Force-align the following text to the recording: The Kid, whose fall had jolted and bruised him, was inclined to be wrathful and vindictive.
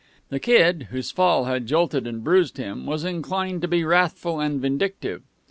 The 0.29 0.39
Kid, 0.39 0.87
whose 0.89 1.11
fall 1.11 1.45
had 1.45 1.67
jolted 1.67 2.07
and 2.07 2.23
bruised 2.23 2.57
him, 2.57 2.87
was 2.87 3.03
inclined 3.05 3.61
to 3.61 3.67
be 3.67 3.83
wrathful 3.83 4.39
and 4.39 4.59
vindictive. 4.59 5.21